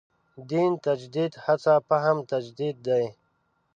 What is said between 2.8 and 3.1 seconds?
دی.